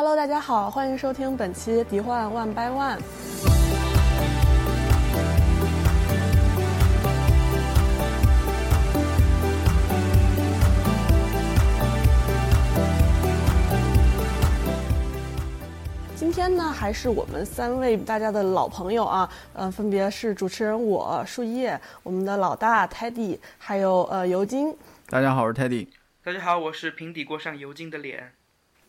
[0.00, 2.98] Hello，大家好，欢迎收听本期《迪幻 One by One》。
[16.14, 24.72] 今天呢，还是我们三位大家的老朋友啊，呃，分别是主持人我树叶，我们的老大 Teddy，还有呃尤金。
[25.08, 25.88] 大家好，我是 Teddy。
[26.22, 28.32] 大家好，我是平底锅上尤金的脸。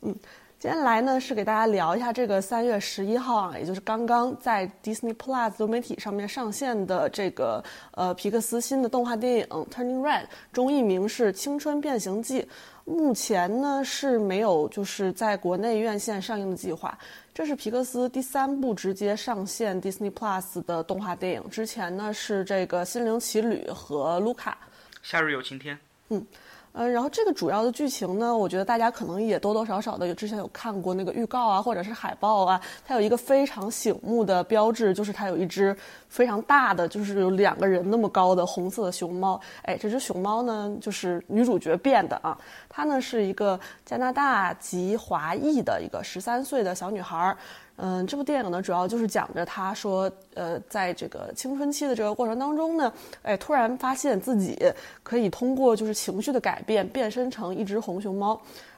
[0.01, 0.15] 嗯。
[0.59, 12.41] 今天来呢是给大家聊一下这个三月十一号啊，也就是刚刚在 Disney Plus 多媒体上面上线的这个呃皮克斯新的动画电影《Turning Red》，中译名是《青春变形记》。
[12.83, 16.97] 目前呢是没有就是在国内院线上映的计划。
[17.33, 21.49] 这是皮克斯第三部直接上线 Disney Plus 的动画电影。
[21.49, 24.51] 之前呢是这个《心灵奇旅》和《卢卡》。
[25.03, 25.79] 夏日有晴天。
[26.09, 26.21] 嗯。
[26.73, 32.61] 嗯，然后这个主要的剧情呢，我觉得大家可能也多多少少的有之前有看过那个预告啊，或者是海报啊。
[32.85, 35.75] 它有一个非常醒目的标志，就是它有一只
[36.07, 39.39] 非常大的，就是有两个人那么高的红色的熊猫。
[39.63, 42.37] 哎，这只熊猫呢，就是女主角变的啊。
[42.69, 47.37] 她呢是一个加拿大籍华裔的一个十三岁的小女孩儿。
[47.81, 52.91] 嗯，这部电影呢，主要就是讲着他说，呃，在这个青春期的这个过程当中呢，
[53.21, 54.57] 哎，突然发现自己
[55.01, 58.33] 可以通过就是情绪的改变，变身成一只红熊猫。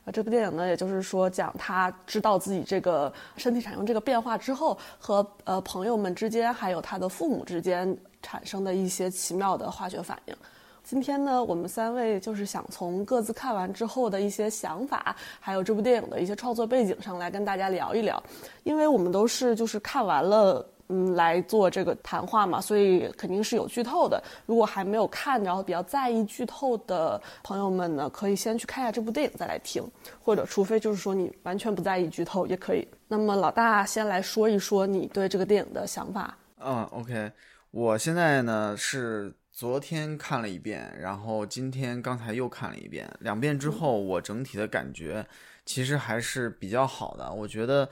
[0.06, 10.36] 啊，这部电影呢，也就是说讲他知道自己这个身体产生这个变化之后，和呃朋友们之间，还有他的父母之间产生的一些奇妙的化学反应。
[10.84, 18.22] 今天呢，我们三位就是想从各自看完之后的一些想法，还有这部电影的一些创作背景上来跟大家聊一聊。
[18.64, 24.22] 因为我们都是就是看完了，嗯，来做这个谈话嘛，所以肯定是有剧透的。
[24.46, 29.82] 如果还没有看，然后比较在意剧透的朋友们呢，可以先去看一下这部电影再来听，
[30.22, 32.86] 或者除非就是说你完全不在意剧透也可以。
[33.08, 36.36] 那么老大先来说一说你对这个电影的想法。
[36.60, 37.32] 嗯，OK，
[37.70, 39.34] 我现在呢是。
[39.62, 45.24] 昨天看了一遍，然后今天刚才又看了一遍，两遍之后，我整体的感觉
[45.68, 47.32] 其实还是比较好的。
[47.32, 47.88] 我觉得，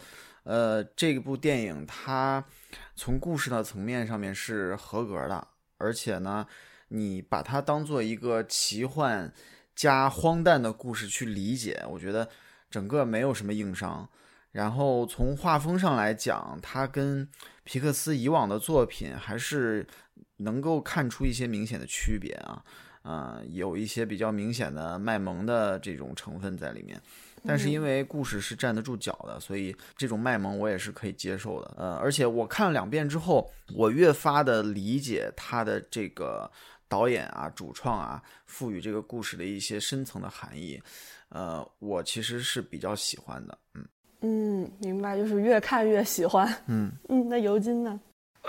[0.45, 2.43] 呃，这部电影它
[2.95, 5.47] 从故事的层面上面是合格的，
[5.77, 6.43] 而且呢，
[6.87, 9.31] 你把它当做一个奇幻
[9.75, 12.27] 加荒诞的故事去理解，我觉得
[12.71, 14.09] 整个没有什么硬伤。
[14.51, 17.29] 然后从画风上来讲，它跟
[17.63, 19.85] 皮克斯以往的作品还是。
[20.37, 22.63] 能够看出一些明显的区别啊，
[23.03, 27.01] 呃，有一些比较明显的卖萌的这种成分在里面，
[27.45, 31.73] 但是因为故事是站得住脚的，所以这种卖萌我也是可以接受的。
[31.77, 36.49] 呃，而且我看了两遍之后，我越发的理解他的这个
[36.87, 40.81] 导演啊、主创啊赋予这个故事的一些深层的含义，
[41.29, 43.57] 呃，我其实是比较喜欢的。
[43.73, 43.85] 嗯
[44.21, 46.45] 嗯，明白，就是越看越喜欢。
[46.67, 47.97] 嗯嗯，那尤金呢？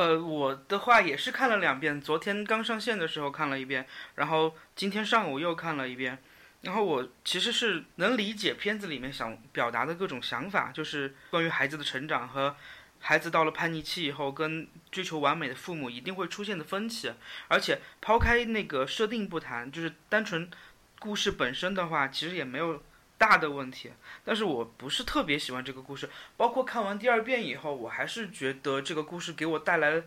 [0.01, 6.17] 呃，我的话也是看了两遍，昨天刚上线的时候看了一遍，然后今天上午又看了一遍，
[6.63, 12.57] 然后我其实是能理解片子里面想表达的各种想法，就是关于孩子的成长和
[13.01, 17.13] 孩子到了叛逆期以后跟追求完美的父母一定会出现的分歧，
[17.49, 20.51] 而且抛开那个设定不谈，就是单纯
[20.99, 22.83] 故事本身的话，其实也没有。
[23.21, 23.93] 大的问题，
[24.25, 26.09] 但是我不是特别喜欢这个故事，
[26.39, 30.03] 包括看完第二遍以后，我还是觉得这个故事给我带来了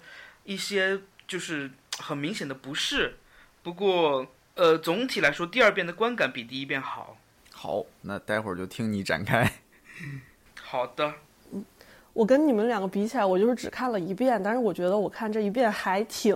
[0.45, 1.69] 一些就是
[1.99, 3.17] 很明显的不适。
[3.61, 4.25] 不过，
[4.55, 7.15] 呃，总体来说，第二遍的观感比第一遍好。
[7.51, 9.47] 好，那待会儿就听你展开。
[10.59, 11.13] 好的。
[11.51, 11.63] 嗯，
[12.13, 16.35] 我跟你们两个比起来，我就是只看了一遍，但是我觉得我看这一遍还挺。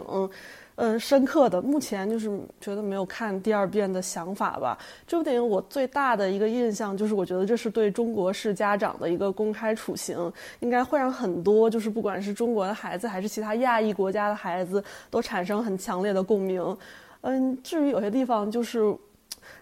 [0.78, 1.60] 嗯，深刻的。
[1.60, 2.30] 目前就是
[2.62, 4.78] 觉得没有看第二遍的想法吧。
[5.08, 16.78] 这部电影我最大的一个印象就是，我觉得这是对中国式家长的一个公开处刑，应该会让很多就是不管是中国的孩子还是其他亚裔国家的孩子都产生很强烈的共鸣。
[17.22, 18.96] 嗯，至于有些地方就是，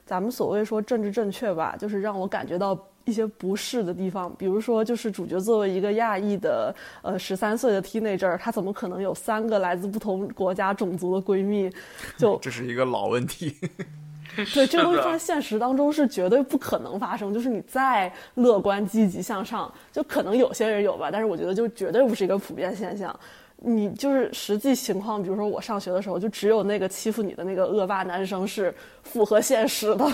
[0.06, 2.78] 咱们所谓说政治正确吧，就是让我感觉到。
[3.06, 11.72] 一些不适的地方，比如说，就是主角作为一个亚裔的，呃，十三岁的 teenager，他怎么可能有三个来自不同国家种族的闺蜜？
[12.18, 13.56] 就 这是一个老问题。
[14.54, 17.34] 对，这个东西在现实当中是绝对不可能发生。
[17.34, 23.18] 就是你再乐观、积极向上，就可能有些人有吧，但是我觉得就绝对不是一个普遍现象。
[23.58, 30.12] 你就是实际情况，比如说我上学的时候，就只有那个欺负你的那个恶霸男生是符合现实的。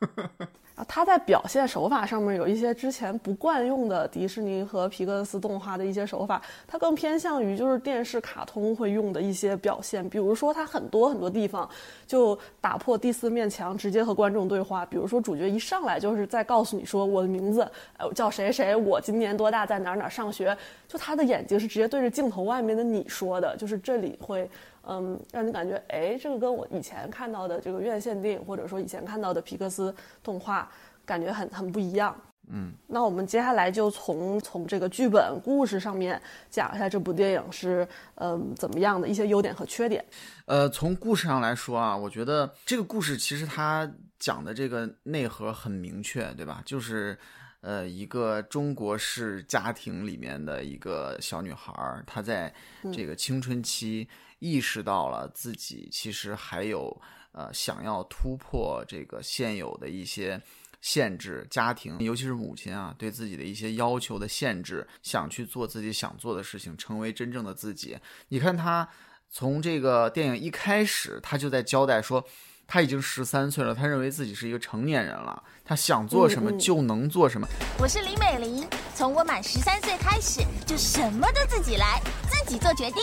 [0.82, 11.68] 啊，它在表现手法上面有一些之前不惯用的迪士尼和皮克斯动画的一些手法，它更偏向于就是电视卡通会用的一些表现，比如说它很多很多地方
[12.06, 17.62] 就打破第四面墙，直接和观众对话，比如说主角一上来就是在告诉你说我的名字，
[17.98, 20.56] 哎，我叫谁谁，我今年多大，在哪哪上学，
[20.88, 24.50] 就他的眼睛是直接对着镜头外面的你说的，就是这里会。
[24.84, 30.68] 嗯，让你感觉哎，这个跟我以前看到的这个院线电影，或者说以前看到的皮克斯动画，
[31.04, 32.16] 感觉很很不一样。
[32.48, 36.20] 嗯，那我们接下来就从从这个剧本故事上面
[36.50, 37.86] 讲一下这部电影是
[38.16, 40.04] 嗯怎么样的一些优点和缺点。
[40.46, 43.88] 呃，从故事上来说啊，我觉得这个故事其实它
[44.18, 46.60] 讲的这个内核很明确，对吧？
[46.66, 47.16] 就是
[47.60, 51.72] 呃一个中国式家庭里面的一个小女孩，
[52.04, 52.52] 她在
[52.92, 54.08] 这个青春期。
[54.42, 57.00] 意识到了自己其实还有
[57.30, 60.42] 呃想要突破这个现有的一些
[60.80, 67.96] 限制，家庭尤其是母亲啊对自己的一些要求的限制，想去做自己想做的事情，成为真正的自己。
[68.28, 68.88] 你看他
[69.30, 72.26] 从这个电影一开始，他就在交代说。
[72.64, 77.46] 他已经十三岁了，他认为自己是一个成年人了，他想做什么就能做什么。
[77.78, 82.00] 我是李美玲，从我满十三岁开始就什么都自己来，
[82.30, 83.02] 自己做决定，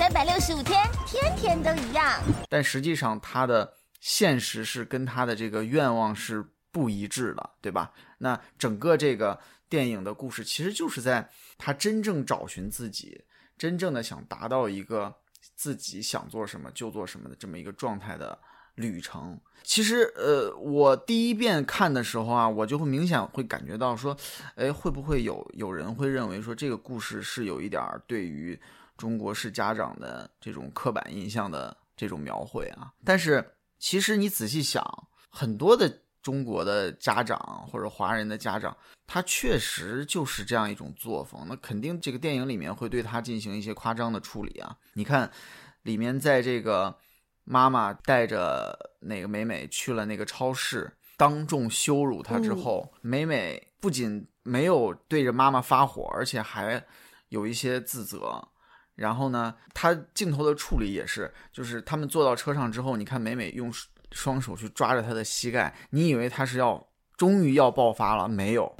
[0.00, 2.22] 三百六十五天，天天都一样。
[2.48, 3.70] 但实际上，他的
[4.00, 6.42] 现实是跟他的这个愿望是
[6.72, 7.92] 不一致的，对吧？
[8.16, 9.38] 那整个这个
[9.68, 13.22] 电影的故事其实就是在他真正找寻自己，
[13.58, 15.14] 真正的想达到一个
[15.54, 18.38] 自己想做什么就做什么的这么一个状态的。
[18.76, 24.16] 旅程其实，呃，我第一遍看的时候啊，我就会明显会感觉到说，
[24.54, 28.58] 哎，会不会有有人会认为说这个故事是有一点儿对于
[29.00, 32.92] 中国式家长的这种刻板印象的这种描绘啊？
[33.04, 33.44] 但是
[33.78, 34.84] 其实你仔细想，
[35.30, 35.90] 很多的
[36.22, 38.76] 中国的家长或者华人的家长，
[39.06, 41.46] 他确实就是这样一种作风。
[41.48, 44.76] 那肯定这个电影里面会对他进行一些夸张的处理啊。
[44.92, 45.30] 你看，
[45.82, 46.94] 里面在这个。
[47.42, 56.80] 妈妈带着那个美美去了那个超市，当众羞辱她之后，美美不仅没有对着妈妈发火，而且还
[57.30, 58.46] 有一些自责。
[59.00, 63.72] 然后呢，他镜头的处理也是，就是他们坐到车上之后，你看美美用
[64.12, 66.86] 双手去抓着他的膝盖，你以为他是要
[67.16, 68.28] 终于要爆发了？
[68.28, 68.70] 没有，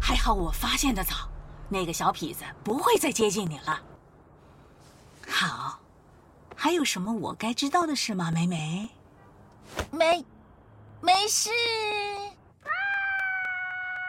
[0.00, 1.28] 还好我发现的早，
[1.68, 3.82] 那个小痞子不会再接近你了。
[5.28, 5.80] 好。
[6.56, 8.88] 还有什么我该知道的事吗，美美？
[9.90, 10.24] 没，
[11.02, 11.50] 没事。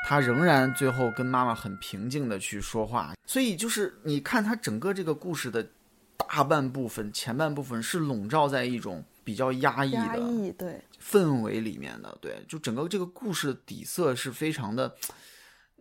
[0.07, 5.67] 他仍然最后跟妈妈很平静的去说话，所以就是你看他整个这个故事的
[6.15, 14.95] 大半部分，前半部分是笼罩在一种比较压抑的对氛围里面的，对，就整个这个故事的底色是非常的，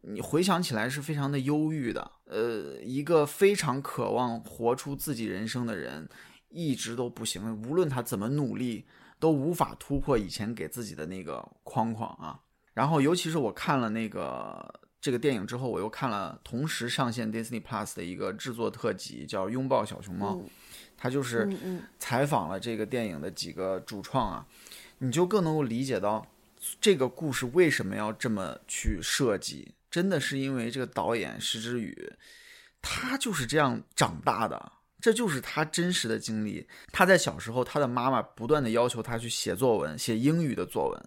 [0.00, 2.10] 你回想起来是非常的忧郁的。
[2.24, 6.08] 呃，一个非常渴望活出自己人生的人。
[6.56, 8.86] 一直都不行，无论他怎么努力，
[9.18, 12.38] 都无法突破以前给自己的那个框框啊。
[12.74, 20.34] 然后，尤其是我看了那个这个电影之后，我又看了同时上线 Disney Plus 的一个制作特辑，叫《拥抱小熊猫》，
[20.96, 21.48] 他就是
[21.98, 24.46] 采访了这个电影的几个主创啊，
[24.98, 26.26] 你就更能够理解到
[26.80, 29.72] 这个故事为什么要这么去设计。
[29.90, 32.12] 真的是因为这个导演石之宇，
[32.82, 34.72] 他就是这样长大的。
[35.00, 36.66] 这就是他真实的经历。
[36.90, 41.06] 他在小时候，他的妈妈不断的要求他去写作文，写英语的作文，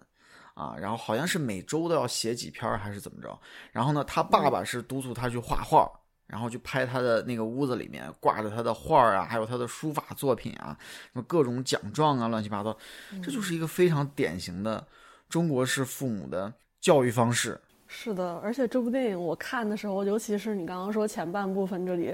[0.58, 3.38] 啊，然后好像是每周都要写几篇还是怎么着。
[3.70, 5.88] 然后呢，他爸爸是督促他去画画，
[6.26, 12.76] 然后去拍他的那个屋子里面挂着他的画啊，还有他的书法作品啊，什么各种奖状啊，乱七八糟。
[13.22, 14.84] 这就是一个非常典型的
[15.28, 17.60] 中国式父母的教育方式。
[17.86, 22.12] 是的，而且这部电影我看的时候，尤其是你刚刚说前半部分这里。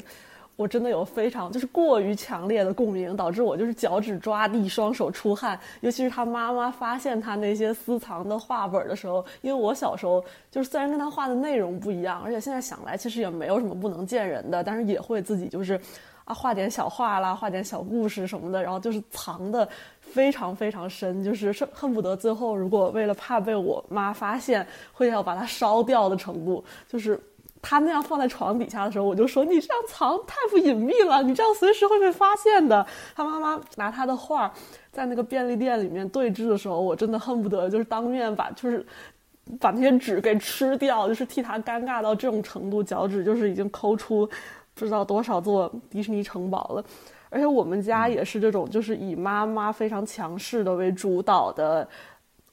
[0.57, 5.59] 我真的有非常就是过于强烈的共鸣，导致我就是脚趾抓地，双手出汗。
[5.81, 15.81] 尤其是他妈妈发现他那些私藏的画本的时候，因为我小时候就是虽然跟他画的内容不一样，而且现在想来其实也没有什么不能见人的，但是也会自己就是
[16.25, 19.69] 啊画点小画啦，画点小故事什么的，然后就是藏的
[20.01, 27.21] 非常非常深，就是恨恨不得最后如果为了怕被我妈发现，会要把它烧掉的程度，就是。
[27.67, 32.87] 他那样放在床底下的时候，我就说你这样藏太不隐秘了，你这样随时会被发现的。
[33.17, 34.53] 他妈妈拿他的画
[34.93, 38.85] 在那个便利店里面对峙的时候，我真的恨不得就是当面把就是
[39.59, 44.29] 把那些纸给吃掉，就是替他尴尬到这种程度，脚趾就是已经抠出
[44.75, 46.85] 不知道多少座迪士尼城堡了。
[47.31, 51.89] 而且我们家也是这种，就是以妈妈非常强势的为主导的。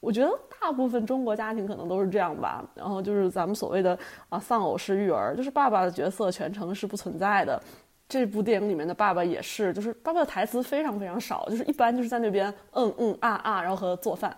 [0.01, 0.29] 我觉得
[0.60, 2.62] 大部分中国家庭可能都是这样吧。
[2.75, 7.62] 然后就是咱们所谓的啊丧偶式育儿，就是爸爸的角色全程是不存在的。
[8.10, 14.36] 这部电影里面的爸爸也是，就是爸爸的台词非常非常少，就是一般就是在那边嗯嗯啊啊，然后和做饭。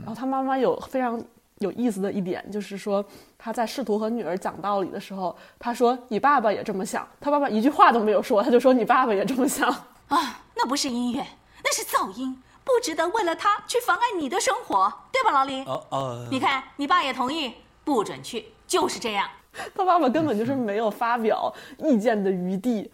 [0.00, 1.22] 然后他妈妈有非常
[1.60, 3.02] 有意思的一点，就是说
[3.38, 9.70] 他在试图和女儿讲道理的时候，他说你爸爸也这么想，他爸爸一句话都没有说，他就说你爸爸也这么想。
[10.08, 11.24] 啊，那不是音乐，
[11.62, 15.62] 那是噪音，不值得为了他去妨碍你的生活，对吧，老李？
[15.64, 17.52] 哦哦，你看你爸也同意，
[17.84, 19.28] 不准去，就是这样。
[19.74, 22.90] 他爸爸根本就是没有发表意见的余地。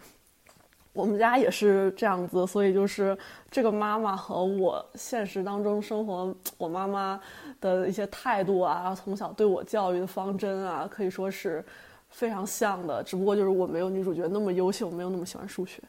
[0.93, 3.17] 我们家也是这样子，所以就是
[3.49, 7.17] 这个妈妈和我现实当中生活，我妈妈
[7.61, 11.65] 的一些态度啊，从小对我教育的方针啊，可以说是
[12.09, 13.01] 非常像的。
[13.01, 15.81] 只不过就是我没有女主角那么优秀，没有那么喜欢数学。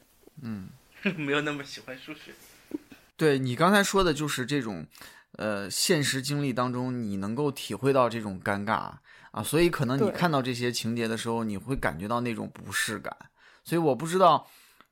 [0.42, 0.68] 嗯，
[1.18, 2.32] 没有那么喜欢数学。
[3.22, 4.84] 对你刚才说的就是这种，
[5.36, 8.90] 呃，现实经历当中你能够体会到这种尴尬
[9.30, 13.16] 啊，所以可能你看到这些情节的时候，你会感觉到那种不适感。
[13.62, 14.44] 所以我不知道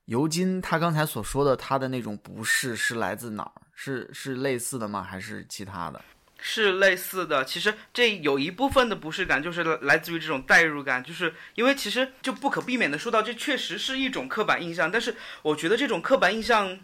[0.05, 5.03] 尤金他刚才所说的他的那种不适是来自哪儿，是是类似的吗？
[5.03, 6.01] 还是其他的？
[6.41, 16.79] 是类似的，其实这有一部分的不适感就是来自于这种代入感，就是因为其实就不可避免的说到，这确实是一种刻板印象，但是我觉得这种刻板印象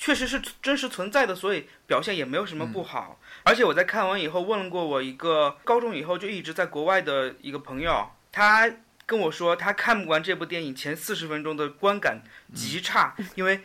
[0.00, 3.20] 确实是真实存在的，所以表现也没有什么不好。
[3.42, 8.72] 而且我在看完以后问过我一个高中以后就一直在国外的一个朋友，他
[9.04, 12.22] 跟我说他看不完这部电影前四十分钟的观感
[12.54, 13.60] 极差，因为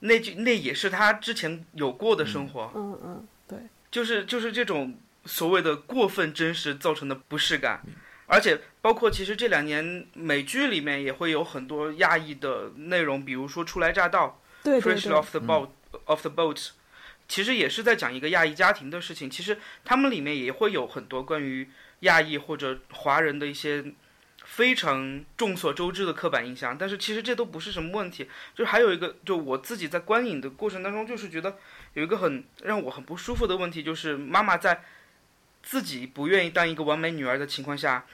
[0.00, 2.70] 那句那也是他之前有过的生活。
[2.74, 3.58] 嗯嗯，对，
[3.90, 7.80] 就是就是这种所谓的过分真实造成的不适感，
[8.26, 14.26] 而且包括其实这两年美剧里面也会有很多亚裔的内容，比如说《初来乍到》
[14.62, 15.68] 对对 （Fresh 对，off the boat）、
[16.06, 16.70] off the boat，
[17.28, 19.30] 其实也是在讲一个亚裔家庭的事情。
[19.30, 21.68] 其实他们里面也会有很多关于
[22.00, 23.84] 亚裔或者华人的一些
[24.44, 28.28] 非常众所周知的刻板印象，但是其实这都不是什么问题。
[28.54, 31.56] 就还有一个，就我自己在观影的过程当中，就是觉得
[31.94, 34.82] 有一个很让我很不舒服的问题，就是妈妈在
[35.62, 38.06] 自己不愿意当一个完美女儿的情况下，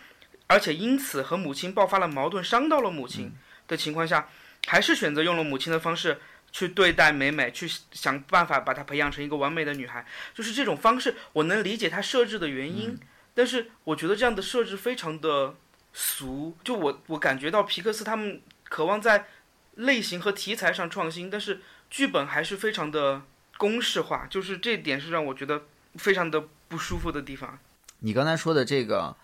[0.48, 3.32] 而且因此和母亲爆发了矛盾，伤到了母亲
[3.66, 4.28] 的情况下，
[4.66, 6.20] 还是选择用了母亲的方式
[6.56, 10.06] 去对待美美，去想办法把她培养成一个完美的女孩。
[10.32, 12.98] 就是这种方式，我能理解她设置的原因，
[13.34, 15.54] 但是我觉得这样的设置非常的
[15.92, 16.56] 俗。
[16.64, 19.26] 就我我感觉到皮克斯他们渴望在
[19.74, 21.60] 类型和题材上创新，但是
[21.90, 23.20] 剧本还是非常的
[23.58, 25.64] 公式化，就是这点是让我觉得
[25.96, 27.58] 非常的不舒服的地方。
[27.98, 29.14] 你刚才说的这个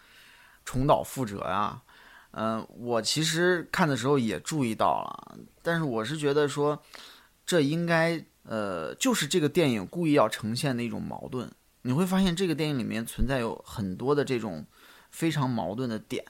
[0.67, 1.81] 重蹈覆辙呀、
[2.33, 6.83] 嗯、我其实看的时候也注意到了，但是我是觉得说，
[7.45, 11.51] 这应该呃，就是这个电影故意要呈现的一种矛盾。
[11.83, 14.65] 你会发现这个电影里面存在有很多的这种
[15.11, 16.25] 非常矛盾的点，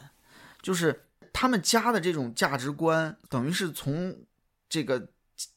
[0.62, 4.16] 就是他们家的这种价值观，等于是从
[4.68, 5.08] 这个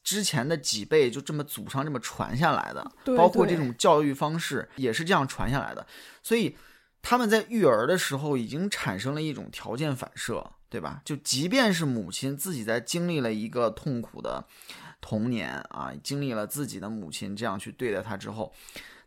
[0.04, 5.86] 之前的几辈就这么祖上这么传下来的，包括这种教育方式也是这样传下来的，
[6.22, 6.56] 所以
[7.00, 11.00] 他们在育儿的时候已经产生了一种条件反射，对吧？
[11.04, 14.46] 就即便是母亲自己在经历了一个痛苦的
[15.06, 18.52] 童年啊，经历了自己的母亲这样去对待他之后，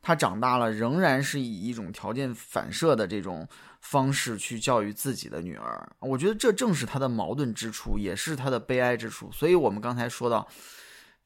[0.01, 3.46] 他长大了仍然是以一种条件反射的这种
[3.82, 5.91] 方式去教育自己的女儿。
[6.00, 9.29] 我觉得这正是他的矛盾之处，也是他的悲哀之处。
[9.34, 10.48] 所以我们刚才说到。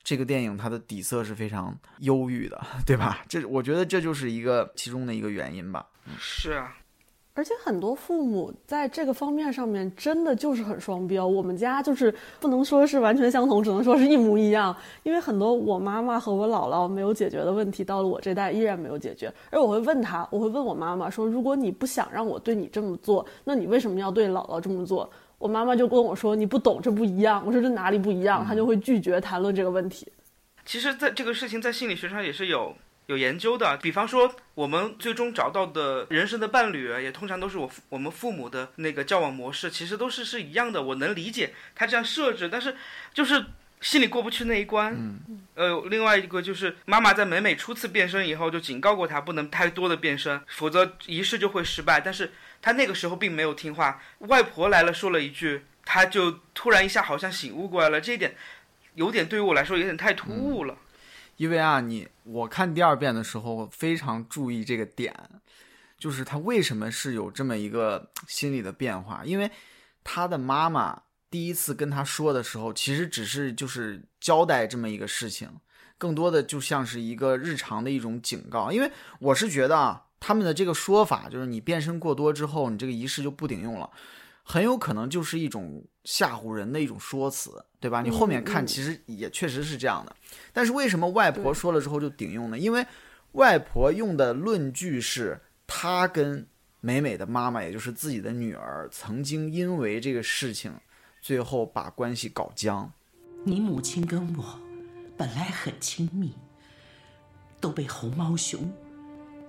[0.06, 3.24] 这个电影它的底色是非常忧郁的，对吧？
[3.30, 5.88] 这我觉得这就是一个其中的一个原因吧。
[6.20, 6.75] 是啊，
[7.36, 11.25] 而且很多父母在这个方面上面真的就是很双标。
[11.25, 14.75] 我们家就是不能说是完全相同，只能说是一模一样。
[15.02, 19.34] 因为很多我妈妈和我姥姥没有解决的问题，到了我这代依然没有解决。
[19.50, 25.10] 而我会问他，我会问我妈妈说：“如果你不想让我对你这么做，那你为什么要对姥姥这么做？”
[25.40, 30.08] 我妈妈就跟我说：“你不懂，这不一样。”我说：“这哪里不一样？”她就会拒绝谈论这个问题。
[30.66, 32.74] 其实在这个事情在心理学上也是有
[33.08, 33.78] 有研究的。
[33.78, 40.82] 比方说，我们最终找到的人生的伴侣，也通常都是我父我们父母的那个交往模式，其实都是是一样的。
[40.82, 42.76] 我能理解他这样设置，但是
[43.14, 43.46] 就是
[43.82, 44.94] 心里过不去那一关。
[44.94, 52.00] 嗯，呃，另外一个就是妈妈在美美初次变身以后就警告过她不能太多的变身，否则仪式就会失败。
[52.00, 52.32] 但是
[52.62, 58.00] 她那个时候并没有听话，外婆来了说了一句，她就突然一下好像醒悟过来了。
[58.00, 58.36] 这一点
[58.96, 60.78] 有点对于我来说有点太突兀了。
[61.44, 65.14] 因为啊，你我看第二遍的时候非常注意这个点，
[65.98, 69.24] 就是他为什么是有这么一个心理的变化？
[69.26, 69.52] 因为
[70.06, 75.50] 他的妈妈第一次跟他说的时候，其实只是就是交代这么一个事情，
[75.98, 78.72] 更多的就像是一个日常的一种警告。
[78.72, 83.90] 因为我是觉得啊，他们的这个说法就是你变身过多之后，你这个仪式就不顶用了，
[84.44, 88.02] 很有可能就是一种吓唬人的一种说辞，对吧？
[88.02, 90.16] 你后面看嗯其实也确实是这样的，
[90.52, 92.60] 但是为什么外婆说了之后就顶用呢？
[92.60, 92.86] 因为
[93.32, 96.46] 外婆用的论据是她跟
[96.82, 100.74] 美美的妈妈，也就是自己的女儿，曾经因为这个事情，
[101.22, 102.92] 最后把关系搞僵。
[103.46, 104.60] 你母亲跟我
[105.18, 106.34] 本来很亲密，
[107.62, 108.72] 都被红毛熊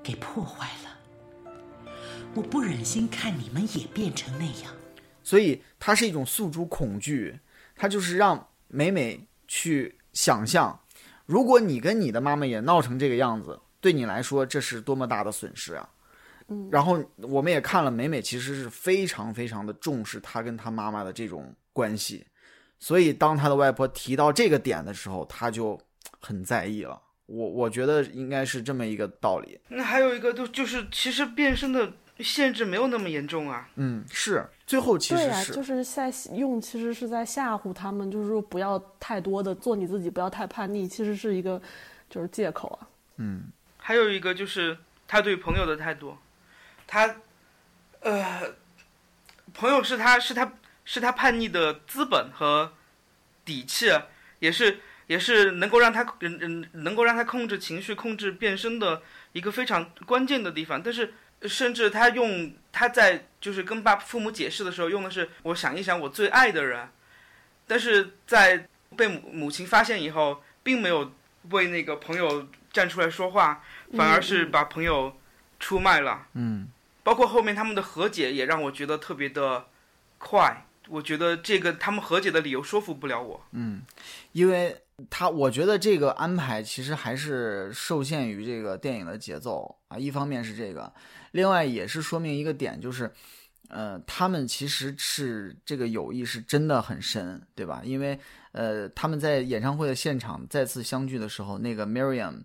[0.02, 1.92] 给破坏了。
[2.34, 4.72] 我不忍心看你们也变成那样。
[5.24, 7.40] 所以它是一种诉诸恐惧，
[7.74, 10.78] 它就是让美美去想象，
[11.26, 15.88] 如果你跟你的妈妈也闹成这个样子，对你来说这是多么大的损失啊！
[16.48, 22.26] 嗯，然后我们也看了，美美其实是非常非常的重视她跟她妈妈的这种关系，
[22.78, 25.80] 所以当她的外婆提到这个点的时候，她就
[26.20, 27.00] 很在意了。
[27.26, 29.58] 我我觉得应该是这么一个道理。
[29.68, 33.66] 那还有一个就就是其实变身的限制没有那么严重啊。
[33.76, 41.60] 嗯，是最后其对呀、实是、就是在用，其实是在吓唬他们，就是说不要太多的做你自己，不要太叛逆，其实是一个
[42.08, 42.88] 就是借口啊。
[43.16, 43.44] 嗯
[43.76, 46.16] 还有一个就是他对朋友的态度，
[46.86, 47.16] 他，
[48.00, 48.54] 呃，
[49.52, 50.50] 朋友是他是他
[50.86, 52.72] 是他叛逆的资本和
[53.44, 53.90] 底气，
[54.38, 59.02] 也是也是能够让他嗯嗯能够让他控制情绪、控制变身的
[59.32, 60.82] 一个非常关键的地方。
[60.82, 61.12] 但是
[61.44, 66.88] 甚至他用他在就是跟爸父母解释的时候用的是我想一想我最爱的人，
[67.66, 71.12] 但是在被母母亲发现以后，并没有
[71.50, 73.62] 为那个朋友站出来说话，
[73.96, 75.16] 反而是把朋友
[75.60, 76.26] 出卖了。
[76.34, 76.68] 嗯。
[77.02, 79.66] 包括后面他们的和解也让我觉得特别的
[80.18, 80.64] 快。
[80.88, 83.46] 我觉得这个他们和解的理由说服不了我。
[83.52, 83.82] 嗯
[84.32, 84.74] 因为
[85.10, 89.98] 他，我觉得这个安排其实还是受限于这个电影的节奏啊。
[89.98, 90.92] 一方面是这个，
[91.32, 93.10] 另外也是说明一个点，就是，
[93.68, 97.82] 呃，他们其实是这个友谊是真的很深，对吧？
[97.84, 98.18] 因为
[98.52, 102.42] 呃，他们在演唱会的现场再次相聚的时候，那个 Miriam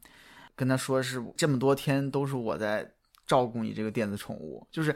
[0.56, 2.91] 跟他说是这么多天都是我在
[3.27, 4.96] 照顾你这个电子宠物，就是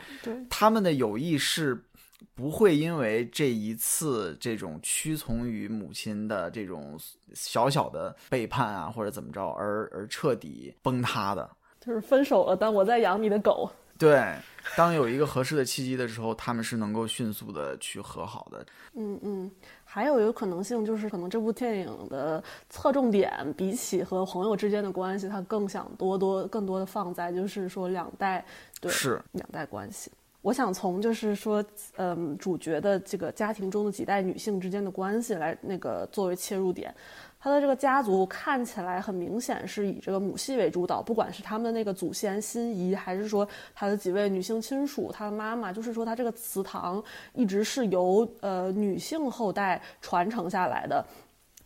[0.49, 1.85] 他们的友谊是
[2.35, 6.99] 不会因为这一次这种屈从于母亲的这种
[7.33, 11.49] 小小的背叛啊，或者怎么着而而彻底崩塌的。
[11.79, 13.69] 就是分手了，但我在养你的狗。
[13.95, 14.35] 对，
[14.75, 18.65] 当有一个合适的契机的时候，他们是能够迅速的去和好的。
[18.95, 19.51] 嗯嗯，
[19.83, 28.43] 还有一个可能性就是，可能这部电影的侧重点比起和朋友之间的关系，它更想多多更多的放在就是说两代
[28.81, 30.11] 对是两代关系。
[30.43, 31.63] 我想从就是说，
[31.95, 36.93] 嗯，主角的这个家庭中的几代女性之间的关系来那个作为切入点。
[37.39, 47.01] 他的这个家族看起来很明显是以这个母系为主导，不管是他们的那个祖先心仪，还是说他的几位女性亲属，他的妈妈，就是说他这个祠堂
[47.33, 51.05] 一直是由呃女性后代传承下来的，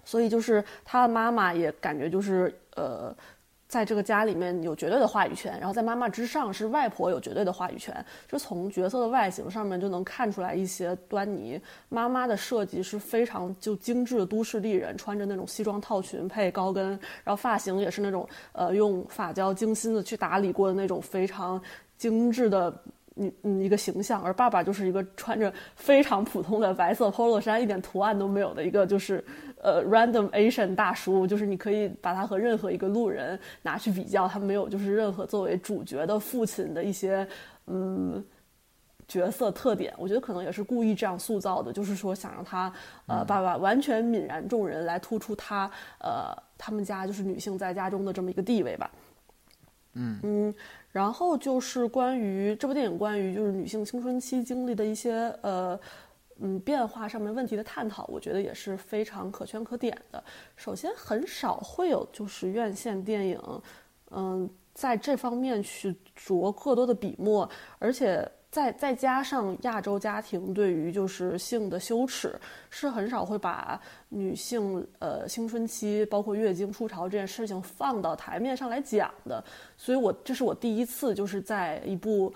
[0.06, 3.16] 所以就是他的妈妈也感觉就是呃。
[3.68, 11.60] 在这个家里面有绝对的话语权，然后在妈妈之上是外婆有绝对的话语权，就从角色的外形上面就能看出来一些端倪。
[11.90, 16.90] 妈妈的设计是非常就精致的都市丽人，穿着那种西装套裙配高跟，
[17.24, 21.62] 然后发型也是那种呃用发胶精心的去打理过的那种非常
[21.98, 22.74] 精致的。
[23.20, 29.24] 嗯嗯，一个形象，而爸爸就是一个穿着非常普通的白色 polo 衫，一点图案都没有的一个，就是
[29.62, 37.28] 呃 random Asian 大叔，就是你可以把他和任何一个路人拿去比较，他没有就是任何作为主角的父亲的一些
[37.66, 38.24] 嗯
[39.08, 42.72] 角色特点，我觉得可能也是故意这样塑造的，就是说想让他
[43.06, 48.92] 呃爸爸完全泯然众人，来突出他呃他们家就是女性在家中的这么一个地位吧。
[50.00, 50.54] 嗯嗯，
[50.92, 55.80] 然后就是关于这部电影关于就是女性青春期经历的一些呃
[56.40, 60.24] 嗯变化上面问题的探讨，我觉得也是非常可圈可点的。
[60.56, 63.62] 首先，很少会有就是院线电影，
[64.12, 68.30] 嗯，在这方面去着过多的笔墨，而且。
[68.50, 72.34] 再再加上亚洲家庭对于就是性的羞耻，
[72.70, 73.80] 是很少会把
[74.10, 79.44] 女性呃青春期包括月经初潮这件事情放到台面上来讲的，
[79.76, 82.34] 所以我这是我第一次就是在一部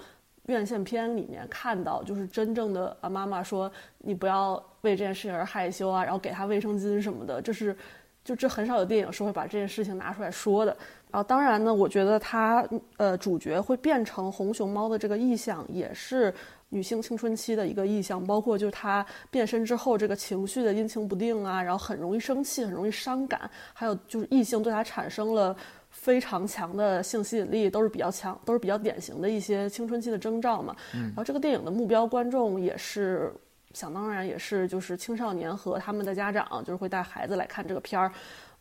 [0.48, 7.76] 院线片里面看到，就是真正的啊妈妈说你不要为这件事情而害羞啊，然后给她卫生巾什么的，这是
[8.24, 10.76] 就这很少有电影是会把这件事情拿出来说的。
[11.12, 12.66] 然后当然呢，我觉得他
[12.98, 16.34] 呃主角会变成红熊猫的这个意象，也是
[16.70, 25.54] 女性青春期的一个意象，包括就是她变身之后这个情绪的阴晴不定啊，然后很容易生气，很容易伤感，还有就是异性对她产生了
[25.90, 30.74] 非常强的性吸引力，都是比较强，都是比较典型的一些青春期的征兆嘛。
[30.94, 33.34] 然后这个电影的目标观众也是
[33.74, 38.10] 想当然也是就是青少年和他们的家长，就是会带孩子来看这个片儿。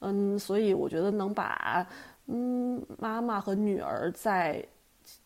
[0.02, 1.86] 嗯，所以我觉得能把
[2.30, 4.64] 嗯妈妈和女儿在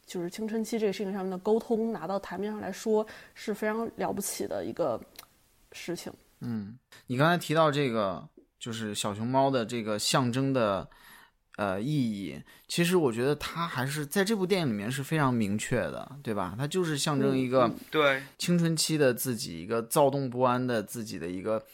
[0.06, 5.00] 就是青春期这个事情上面的沟通拿到台面上来说，是非常了不起的一个
[5.72, 6.12] 事情。
[6.40, 8.26] 嗯，你刚才提到这个，
[8.58, 10.86] 就是小熊猫的这个象征的
[11.56, 16.54] 呃意义，其实我觉得它还是在这部电影里面是非常明确的，对吧？
[16.58, 21.64] 它就是象征一个对，青春期的自己，一个躁动不安的自己的一个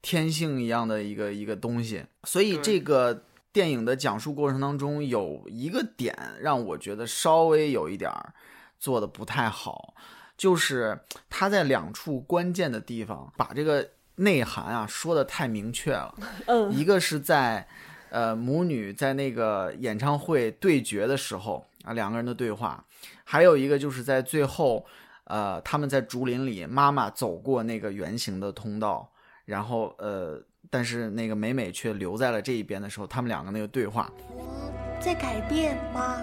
[0.00, 2.04] 天性一样的一个一个东西。
[2.24, 8.32] 所以这个电影的讲述过程当中，有一个点让我觉得稍微有一点儿
[8.78, 9.94] 做的不太好，
[10.36, 16.14] 就是他在两处关键的地方把这个内涵啊说的太明确了。
[16.46, 17.66] 嗯一个是在
[18.10, 22.84] 呃母女在那个演唱会对决的时候啊两个人的对话，
[23.24, 24.84] 还有一个就是在最后
[25.24, 29.12] 呃他们在竹林里，妈妈走过那个圆形的通道，
[29.44, 30.42] 然后呃
[30.74, 36.16] 但是那个美美却留在了这一边的时候，他们两个那个对话，我在改变吗？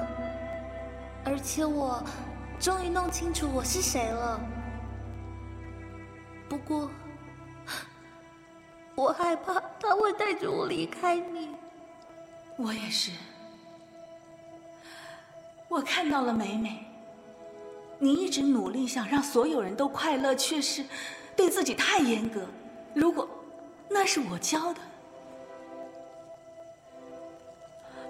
[1.23, 2.03] 而且我
[2.59, 4.41] 终于弄清楚我是谁了。
[6.49, 6.89] 不过，
[8.95, 11.49] 我害怕他会带着我离开你。
[12.57, 13.11] 我也是。
[15.67, 16.87] 我看到了美美，
[17.99, 20.83] 你一直努力想让所有人都快乐，却是
[21.35, 22.43] 对自己太严格。
[22.95, 23.29] 如果
[23.89, 24.79] 那是我教的，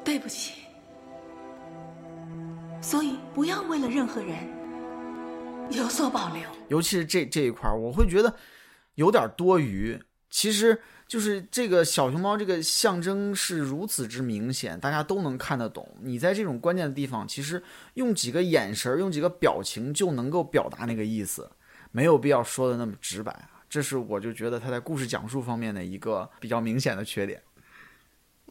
[0.03, 0.63] 对不起。
[2.81, 4.35] 所以不要为了任何人
[5.69, 6.41] 有所保留。
[6.69, 8.33] 尤其是这这一块，我会觉得
[8.95, 9.99] 有点多余。
[10.29, 15.89] 其实就是这个小熊猫这个象征是如此之明显，大家都能看得懂。
[16.01, 17.61] 你在这种关键的地方，其实
[17.95, 21.49] 用几个眼神、用几个表情就能够表达那个意思，
[21.91, 23.58] 没有必要说的那么直白啊。
[23.69, 27.41] 这是我就觉得他在故事讲述方面的一个比较明显的缺点。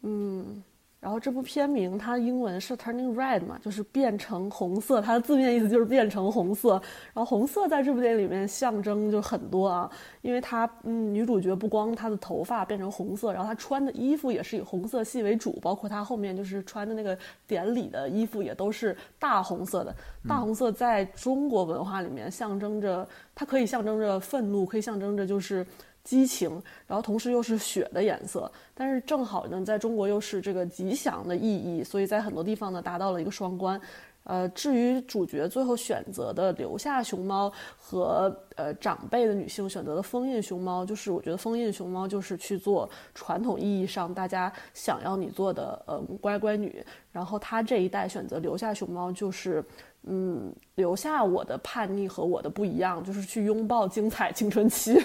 [0.03, 0.63] 嗯，
[0.99, 6.73] 然后这部片名它英文是 Turning Red 嘛，就是变成红色，它的字面意思就是变成红色。
[7.13, 9.89] 然后红色在这部电影里面象征就很多啊，
[10.21, 19.95] 因为它嗯女主角不光她的头发变成红色，然后她穿的衣服也是以红色系为主，包括她后面就是穿的那个典礼的衣服也都是大红色的。
[20.27, 25.65] 大红色在中国文化里面象征着，它可以象征着愤怒，可以象征着就是。
[26.09, 26.49] 激情，
[26.87, 33.79] 然后同时又是血的颜色，但是正好呢，在中国又是这个吉祥的意义，所以在很多地方呢达到了一个双关。
[34.23, 49.63] 呃，至于主角最后选择的留下熊猫和呃长辈的女性选择的封印熊猫，就是我觉得封印熊猫就是去做传统意义上大家想要你做的呃乖乖女，然后她这一代选择留下熊猫就是。
[50.03, 54.97] 嗯，留下我的叛逆和我的不一样，就是去拥抱精彩青春期。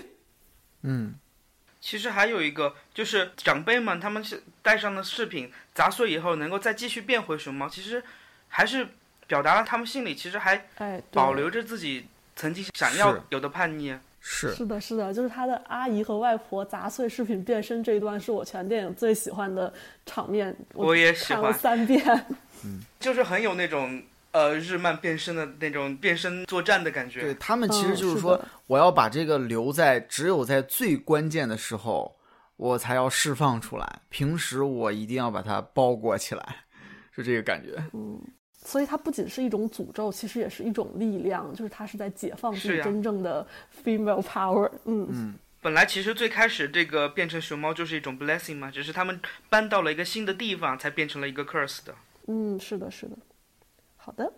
[0.84, 1.14] 嗯，
[1.80, 8.02] 其实还有一个就是长辈们，他们是带上的饰品砸碎以后，能够再继续变回熊猫，其实
[8.48, 8.86] 还是
[9.26, 13.96] 表达了他们心里其实还哎，保留着自己曾经想要有的叛逆。
[14.26, 19.70] 是是的，是的，就是他的阿姨和外婆砸碎饰品变身这一段，是我全电影最喜欢的
[20.06, 20.56] 场面。
[20.72, 22.02] 我也喜看了欢三遍。
[22.64, 24.02] 嗯就是很有那种
[24.34, 27.22] 呃日漫变身的那种变身作战的感觉。
[27.22, 32.14] 对他们其实嗯就是说，是我要把这个留在只有在最关键的时候，
[32.56, 34.00] 我才要释放出来。
[34.10, 36.56] 平时我一定要把它包裹起来，
[37.14, 37.82] 是这个感觉。
[37.94, 38.20] 嗯
[38.66, 43.46] 所以它不仅是一种诅咒，其实也是一种力量，就是它是在解放自己真正的
[43.84, 44.70] female power。
[44.86, 49.20] 嗯，嗯，本来其实最开始这个变成熊猫就是一种 blessing 嘛，只是他们
[49.50, 51.94] 搬到了一个新的地方，才变成了一个 curse 的。
[52.26, 53.18] 嗯，是的，是的。
[54.04, 54.30] 好的，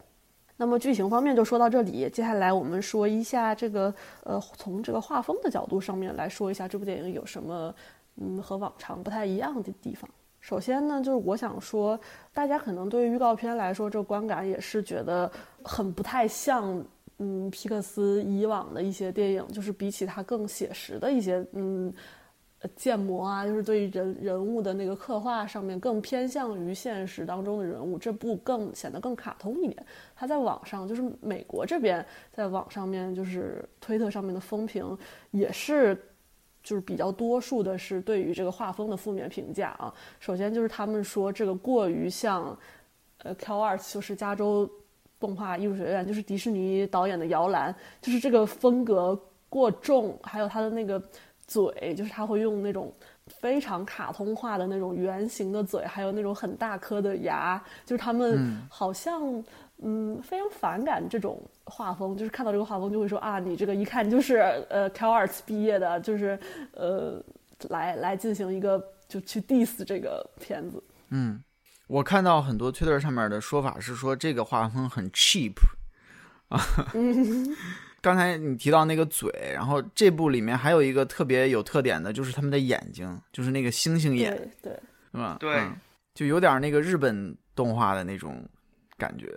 [0.57, 7.75] 那么剧情方面就说到这里，接下来我们说一下这个呃，从这个画风的角度上面来说一下这部电影有什么
[8.15, 10.09] 嗯和往常不太一样的地方。
[10.39, 11.99] 首先呢，就是我想说，
[12.33, 15.29] 大家可能对于预告片来说，这观感也是觉得
[15.65, 16.81] 很不太像。
[17.19, 21.91] 嗯，皮克斯以往的一些电影，就是比起它更写实的一些，嗯，
[22.75, 29.87] 建模啊，就是对于人人物的那个刻画上面更偏向于现实当中的人物，这部更显得更卡通一点。
[30.15, 34.97] 它在网上，就是美国这边在网上面，就是推特上面的风评
[35.31, 35.97] 也是。
[36.63, 39.95] 就是比较多数的是对于这个画风的负面评价啊。
[40.19, 42.59] 首先就是他们说这个过于像，
[43.19, 44.69] 呃，CalArts 就是加州
[45.21, 49.17] 动画艺术学院，就是迪士尼导演的摇篮，就是这个风格
[49.49, 51.01] 过重，还有它的那个
[51.47, 52.93] 嘴，就是他会用那种
[53.27, 59.45] 非常卡通化的那种圆形的嘴，还有那种很大颗的牙，就是他们好像
[59.83, 66.39] 嗯非常反感这种画风，就是看到这个画风就会说啊，你这个一看就是呃 Cal Arts 毕业的，就是
[66.73, 67.23] 呃
[67.69, 70.83] 来来进行一个就去 diss 这个片子。
[71.11, 71.41] 嗯，
[71.87, 75.55] 我看到很多 Twitter 上面的说法是说这个画风很 cheap
[76.49, 76.61] 啊。
[78.07, 84.31] 刚才你提到那个嘴，然后这部里面还有一个特别有特点的，就是他们的眼睛，就是那个星星眼，
[84.63, 84.73] 对，
[85.11, 85.37] 是吧？
[85.41, 85.61] 对，
[86.15, 88.49] 就有点那个日本动画的那种
[88.97, 89.37] 感觉。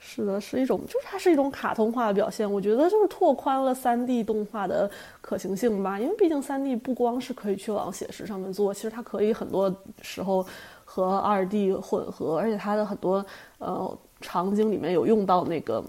[0.00, 2.52] 是的，是一种，就是它是一种卡通化的表现。
[2.52, 10.44] 我觉得就是拓宽了三 D 动画的可行性吧，因为毕竟三 D 不光是可以去往写实上面做，其实它可以很多时候
[10.84, 13.24] 和二 D 混合，而且它的很多
[13.58, 15.84] 呃场景里面有用到那个。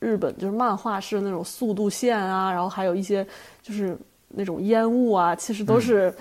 [0.00, 3.24] 日本就是漫画式那种速度线啊，然后还有一些
[3.62, 3.96] 就是
[4.28, 6.12] 那种烟雾啊，其实都是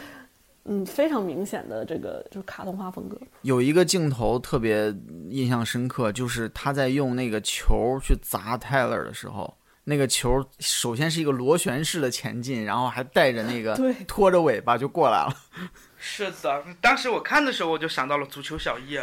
[0.65, 3.18] 嗯非常明显的这个就是卡通化风格。
[3.44, 4.94] 有一个镜头特别
[5.30, 9.52] 印象深刻，就是他在用那个球去砸泰勒的时候，
[9.86, 15.34] 那个球首先是一个螺旋式的前进，然后还带着那个 拖着尾巴就过来了。
[15.98, 19.00] 是的，当时我看的时候我就想到了足球小一。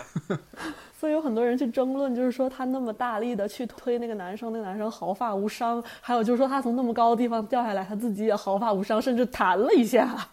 [1.07, 10.31] 所以有很多人去争论，就是说他那么大力的去推那个男生，那个男生毫发无伤；还有就是说他从那么高的地方掉下来，他自己也毫发无伤，甚至弹了一下。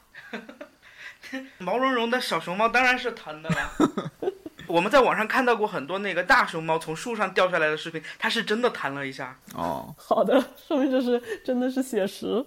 [1.59, 4.31] 毛茸茸的小熊猫当然是弹的了。
[4.65, 9.37] 我们在网上看到过很多那个大熊猫从树上掉下来的视频，它是真的弹了一下。
[9.53, 12.43] 哦， 好的，说明这是真的是写实。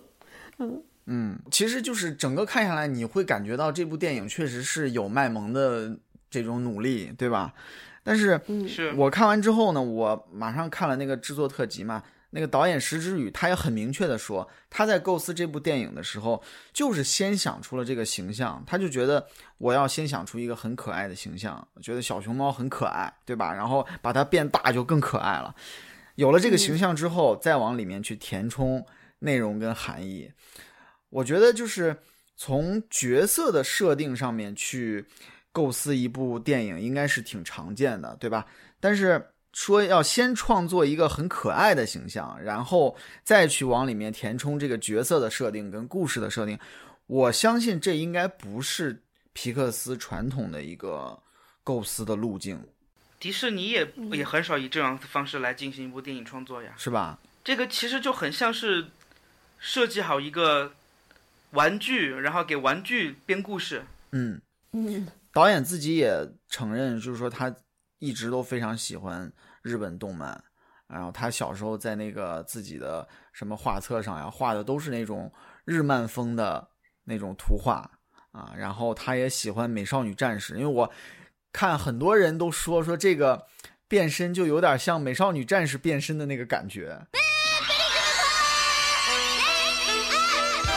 [0.58, 5.96] 嗯嗯，其实就是整个看下来，你会感觉到这部电影确实是有卖萌的
[6.28, 7.54] 这种努力，对吧？
[8.06, 12.00] 但是，是我看完之后呢，我马上看了那个制作特辑嘛。
[12.30, 23.54] 那个导演石之宇，他也很明确的说，他在构思这部电影的时候，就是先想出了这个形象，他就觉得我要先想出一个很可爱的形象，觉得小熊猫很可爱，对吧？
[23.54, 25.54] 然后把它变大就更可爱了。
[26.16, 28.84] 有了这个形象之后，再往里面去填充
[29.20, 30.30] 内容跟含义。
[31.08, 31.96] 我觉得就是
[32.36, 35.06] 从角色的设定上面去。
[35.56, 38.44] 构思一部电影应该是挺常见的，对吧？
[38.78, 46.58] 但是说要先创作一个很可爱的形象，然后再去往里面填充这个角色的设定跟故事的设定，
[47.06, 51.18] 我相信这应该不是皮克斯传统的一个
[51.64, 52.62] 构思的路径。
[53.18, 57.18] 迪士尼也也很少以这样的方式来进行一部电影创作呀，是吧？
[57.42, 58.88] 这个其实就很像是
[59.58, 60.72] 设计好一个
[61.52, 63.86] 玩具，然后给玩具编故事。
[64.12, 64.38] 嗯
[64.72, 65.08] 嗯。
[65.36, 67.54] 导演自己也承认，就是说他
[67.98, 70.42] 一直都非常喜欢日本动漫，
[70.88, 75.30] 然后他小时候在那个自己的什么画册上呀，画的都是那种
[75.66, 76.66] 日漫风的
[77.04, 77.86] 那种图画
[78.32, 80.90] 啊，然后他也喜欢美少女战士，因为我
[81.52, 83.46] 看很多人都说说这个
[83.86, 87.06] 变身就有点像美少女战士变身的那个感觉。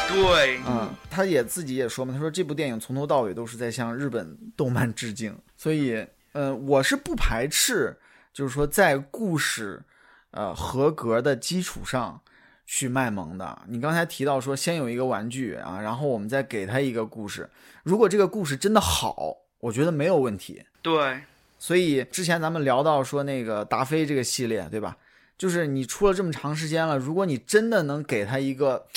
[0.09, 7.95] 对，嗯，他也自己也说嘛，他说这部电影从头到尾都是在向日本动漫致敬，所以，呃，我是不排斥，
[8.33, 9.83] 就是说在故事，
[10.31, 12.19] 呃，合格的基础上
[12.65, 13.61] 去卖萌的。
[13.67, 17.47] 你刚才提到说，先有一个玩具啊，然后我们再给他一个故事，
[17.83, 20.63] 如果这个故事真的好，我觉得没有问题。
[20.81, 21.21] 对，
[21.59, 24.97] 所以之前咱们聊到说那个达菲这个系列，对吧？
[25.37, 28.87] 就是你出了这么长时间了，如果你真的能给他一个。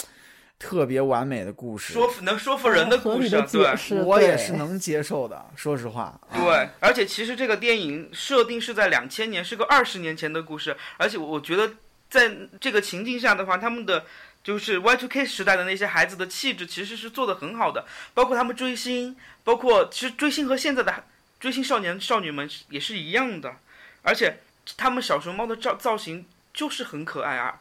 [0.62, 5.44] 特别完美的故事，说服能说服人的故事，对，我也是能接受的。
[5.56, 11.72] 说实话，对，而且其实这个电影设定是在两千年，是个二十年前的故事，而且我觉得
[12.08, 14.04] 在这个情境下的话，他们的
[14.44, 21.04] 就是 Y2K 时代的那些孩子的气质其实是做的很好的，包括他们追星，包括其实追星和现在的
[21.40, 23.56] 追星少年少女们也是一样的，
[24.02, 24.38] 而且
[24.76, 27.60] 他们小熊猫的造造型就是很可爱啊。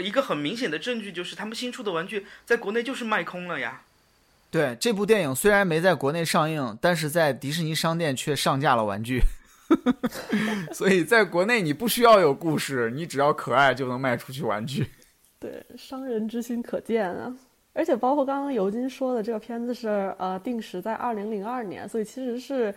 [0.00, 3.82] 一个很明显的证据就是，他们新出的玩具在国内就是卖空了呀。
[4.50, 9.20] 对，这部电影虽然没在国内上映，但是在迪士尼商店却上架了玩具。
[10.72, 14.86] 所以，在国内你不需要有故事，你只要可爱就能卖出去玩具。
[15.40, 17.34] 对，商人之心可见啊！
[17.74, 22.74] 而且，包括刚刚尤金说的，这个片子是呃定时在二零零二年，所以其实是。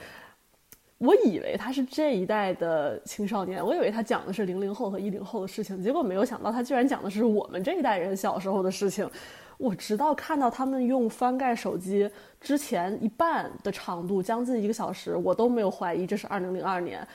[1.01, 9.09] 我以为他是这一代的青少年，我以为他讲的是零零后和一零后的事情，结果没有想到他居然讲的是我们这一代人小时候的事情。
[9.57, 12.07] 我直到看到他们用翻盖手机
[12.39, 17.07] 之前一半的长度，将近一个小时，我都没有怀疑这是二零零二年。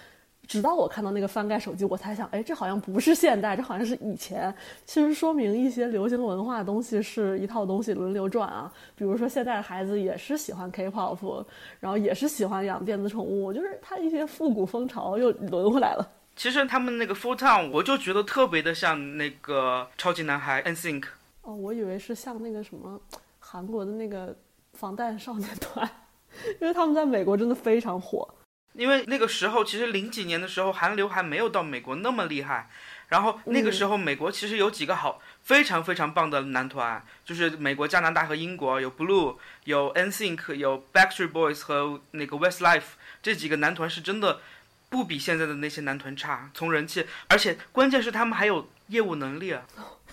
[0.47, 4.55] 直到我看到那个翻盖手机，我才想，哎，这好像不是现代，这好像是以前。
[4.85, 8.73] 其实说明一些流行文化的东西是一套东西轮流转啊。
[8.95, 11.45] 比如说现在的孩子也是喜欢 K-pop，
[11.81, 16.09] 然后也是喜欢养电子宠物，就是它一些复古风潮又轮回来了。
[16.37, 21.05] 其实他们那个 Full Town，我就觉得特别的像那个超级男孩 NSYNC。
[21.43, 23.01] 哦，我以为是像那个什么
[23.39, 24.37] 韩国的那个
[24.75, 25.89] 防弹少年团，
[26.61, 28.29] 因为他们在美国真的非常火。
[28.77, 32.69] 因为那个时候，其实零几年的时候，韩流还没有到美国那么厉害。
[33.09, 42.83] 然后那个时候，美国其实有几个好、非常非常棒的男团，就是美国、加拿大和英国有 Blue、有 NSYNC、有 Backstreet Boys 和那个 Westlife
[43.23, 44.41] 这几个男团是真的
[44.89, 49.63] 不比现在的那些男团差，从人气，而且关键是他们还有业务能力啊。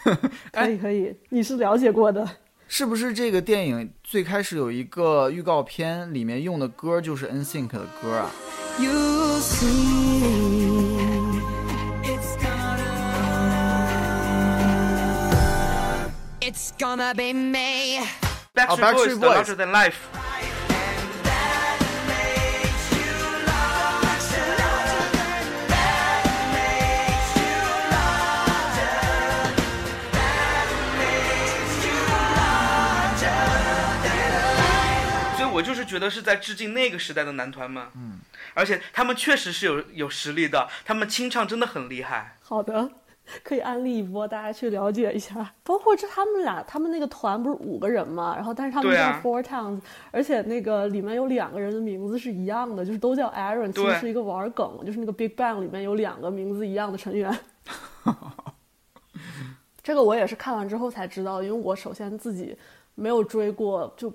[0.54, 2.24] 可以可以，你是了解过的。
[2.68, 8.32] 是不是这个电影最开始有一个预告片，里面用的歌就是 NSYNC 的歌啊
[18.56, 20.23] ？Backstreet Boys 的 Larger Than Life。
[35.54, 38.20] 我就是觉得是在致敬那个时代的男团们，嗯，
[38.54, 42.38] 而且他们确实是有有实力的，他们清唱真的很厉害。
[42.42, 42.90] 好的，
[43.44, 45.54] 可以安利一波，大家去了解一下。
[45.64, 49.80] 包括这他们俩，他们那个团不是五个人嘛，然后但是他们叫 Four Towns，、
[50.12, 57.38] 而且那个里面有两个人的名字是一样的，就是都叫 Aaron，其实是一个玩梗，就是那个 Big Bang 里面有两个名字一样的成员。
[59.82, 62.58] 这个我也是看完之后才知道，因为我首先自己
[62.96, 64.14] 没有追过，就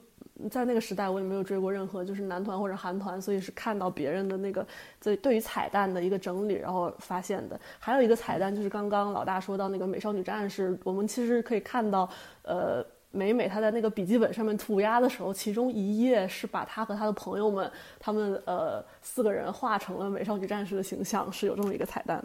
[0.51, 4.67] 在那个时代我也没有追过任何就是男团或者韩团，所以是看到别人的那个
[5.03, 7.59] 对对于彩蛋的一个整理，然后发现的。
[7.79, 12.09] 还有一个彩蛋就是刚刚老大说到那个美少女战士，我们其实可以看到，
[12.43, 12.85] 呃。
[13.11, 22.23] 美美她在那个笔记本上面涂鸦的时候，其中一页是把她和她的朋友们，他们呃四个人画成了美少女战士的形象，是有这么一个彩蛋。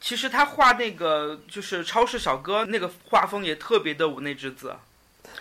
[0.00, 4.72] 其实他画那个就是超市小哥那个画风也特别的五内之子，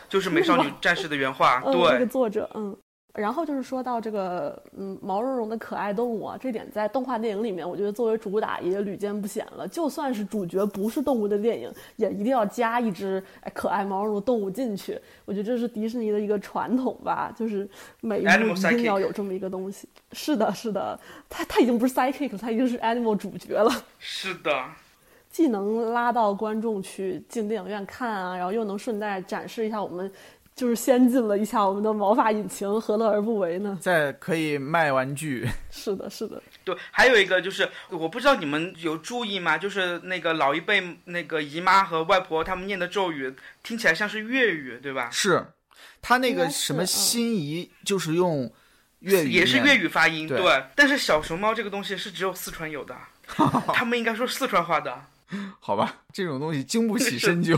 [0.08, 1.62] 就是美少女战士的原画。
[1.68, 2.76] 嗯，这个，作者，嗯。
[3.16, 9.68] 然后就是说到这个，嗯，毛茸茸的可爱动物啊，这点在动画电影里面，我觉得作为主打也屡见不鲜了。
[9.68, 14.98] 就算是主角不是动物的电影，也一定要加一只哎可爱毛茸茸的动物进去。
[15.26, 17.68] 我觉得这是迪士尼的一个传统吧，就是
[18.00, 19.90] 每一部一定要有这么一个东西。
[20.12, 23.72] 是的，是的，它它已经不是 psychic 了，他已经是 animal 主角了。
[23.98, 24.64] 是的，
[25.30, 30.12] 既能拉到观众去进电影院看啊，然后又能顺带展示一下我们
[30.56, 33.78] 就是先进了一下我们的毛发引擎，何乐而不为呢？
[33.80, 39.58] 在可以卖玩具， 是的，是的，对，还有一个就是，我不知道你们有注意吗？
[39.58, 45.10] 就是那个老一辈那个姨妈和外婆他们念的咒语，听起来像是粤语，对吧？
[45.12, 45.46] 是
[46.02, 48.52] 他那个什么嗯心仪，就是用
[49.00, 49.88] 粤语，也是粤语。
[49.88, 50.64] 发音，对对。
[50.76, 52.96] 但是小熊猫这个东西是只有四川有的，
[53.74, 55.02] 他们应该说四川话的。
[55.60, 57.58] 好吧，这种东西经不起深究。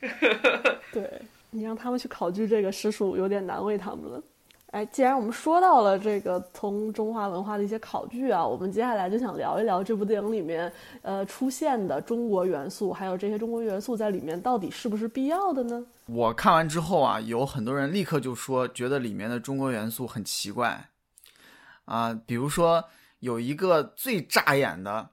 [0.92, 4.22] 对你让他们去考据这个，实属有点难为他们了。
[4.72, 15.84] 哎，既然我们说到了这个从中华文化的一些考据啊，我们接下来就想聊一聊这部电影里面呃出现的中国元素，还有这些中国元素在里面到底是不是必要的呢？
[16.06, 20.88] 我看完之后啊，有很多人立刻就说，觉得里面的中国元素很奇怪
[21.86, 22.84] 啊，比如说
[23.18, 25.10] 有一个最扎眼的，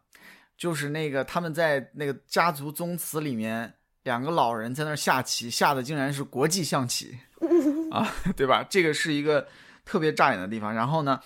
[0.57, 7.17] 就是那个他们在那个家族宗祠里面，两个老人在那儿下棋，下的竟然是国际象棋
[7.91, 8.65] 啊，对吧？
[8.67, 9.47] 这个是一个
[9.85, 10.73] 特别扎眼的地方。
[10.73, 11.21] 然后呢，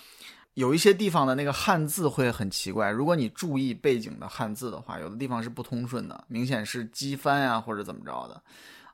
[0.55, 8.41] 有一些地方的那个汉字会很奇怪，如果你注意背景的汉字的话，有的地方是不通顺的，明显是机翻呀、或者怎么着的。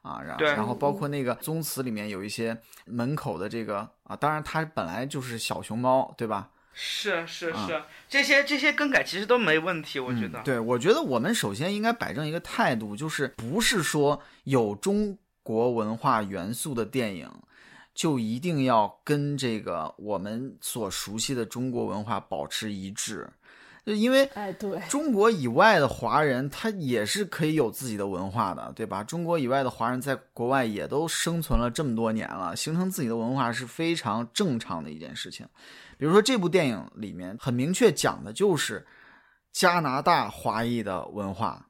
[0.03, 6.49] 啊，然对然后包括那个宗祠里面有一些门口的这个啊，当然它本来就是小熊猫，对吧？
[6.79, 7.67] 是是啊。
[7.67, 10.39] 是，这些这些更改其实都没问题，我觉得。
[10.41, 17.27] 嗯对，我觉得我们首先应该摆正一个态度，就是不是说有中国文化元素的电影，
[17.95, 23.31] 就一定要跟这个我们所熟悉的中国文化保持一致，就
[23.95, 29.03] 因为哎，对，中国以外的华人，他也是可以有自己的文化的，对吧？
[29.03, 35.47] 中国以外的华人在国外也都生存了这么多年了，形成自己的文化是非常正常的一件事情。
[35.97, 38.85] 比如说这部电影里面很明确讲的就是
[39.51, 41.65] 加拿大华裔的文化，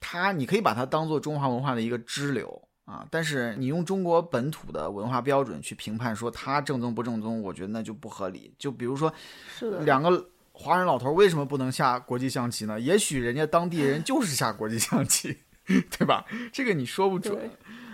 [0.00, 8.54] 它你可以把它当做中华文化的一个支流啊，但是你用中国本土的文化标准去评判说它正宗不正宗，我觉得那就不合理。
[8.58, 9.12] 就比如说
[9.58, 10.24] 是的，两个
[10.58, 12.80] 华人老头为什么不能下国际象棋呢？
[12.80, 15.36] 也许人家当地人就是下国际象棋，
[15.68, 16.24] 对吧？
[16.50, 17.38] 这个你说不准。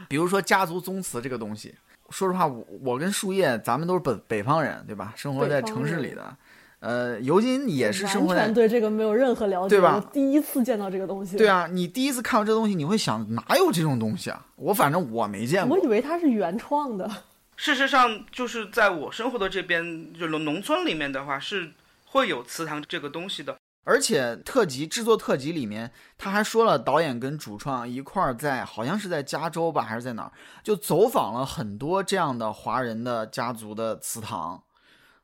[0.08, 1.74] 比如说家族宗祠这个东西，
[2.10, 5.12] 说实话，我我跟树叶，咱们都是北北方人，对吧？
[5.16, 6.36] 生活在城市里的，
[6.78, 11.36] 呃，尤金也是生活在完全对这个没有任何了解，对吧我第一次见到这个东西。
[11.36, 14.46] 对，啊，你第一次看到这东西，你会想哪有这种东西啊？
[14.54, 15.82] 我反正我没见过我。
[15.82, 17.10] 以为它是原创的。
[17.56, 21.70] 事实上，就是在我生活的这边，就农农村里面的话，是
[22.12, 23.56] 会有祠堂这个东西的。
[23.84, 30.32] 而且特辑制作特辑里面，他还说了，导演跟主创一块儿在，好像是在加州吧，还是在哪儿，
[30.62, 34.62] 就走访了很多这样的华人的家族的祠堂，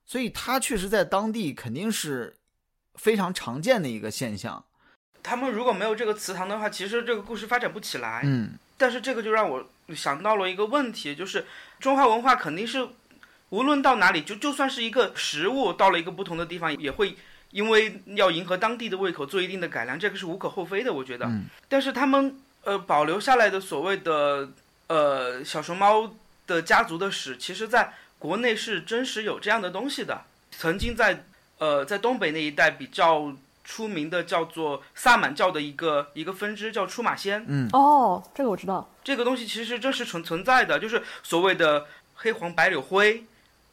[0.05, 2.37] 所以他确实在当地肯定是
[2.97, 4.65] 非常常见的一个现象。
[5.23, 8.23] 他们如果没有这个祠堂的话，其实这个故事发展不起来。
[8.25, 9.65] 嗯，但是这个就让我
[9.95, 11.47] 想到了一个问题，就是
[11.79, 12.89] 中华文化肯定是
[13.51, 17.17] 无论到哪里，就就算是一个食物到了一个不同的地方，也会
[17.51, 21.25] 因为要迎合当地的胃口做一定的改良，这个是无可厚非的，我觉得。
[21.27, 24.51] 嗯但是他们呃保留下来的所谓的
[24.89, 26.15] 呃小熊猫
[26.47, 30.23] 的家族的史，其实在国内是真实有这样的东西的。
[30.51, 31.25] 曾经在
[31.59, 33.33] 呃在东北那一带比较
[33.65, 38.91] 出名的叫做萨满教的一个一个分支叫出马仙，嗯哦，这个我知道。
[39.03, 41.87] 这个东西其实真实存存在的，就是所谓的
[42.17, 43.25] 黑黄白柳灰。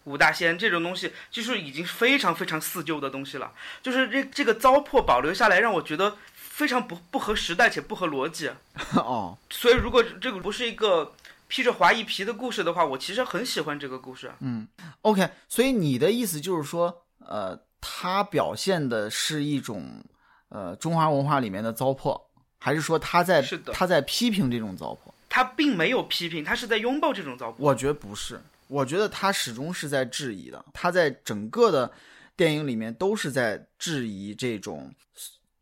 [0.05, 3.51] 五大仙这种东西，就是已经非常非常四旧的东西了。
[3.83, 8.49] 就是这这个糟粕保留下来，让我觉得非常不不合时代且不合逻辑。
[8.95, 11.13] 哦，所以如果这个不是一个
[11.47, 14.31] 披着华裔皮的故事的话，我其实很喜欢这个故事。
[14.39, 14.67] 嗯
[15.01, 20.03] OK，所以你的意思就是说，呃，他表现的是一种
[20.49, 22.19] 呃中华文化里面的糟粕，
[22.57, 25.11] 还是说他在是的他在批评这种糟粕？
[25.29, 27.55] 他并没有批评，他是在拥抱这种糟粕。
[27.57, 30.63] 我觉得不是，我觉得他始终是在质疑的。
[30.73, 31.91] 他在整个的
[32.35, 34.93] 电影里面都是在质疑这种，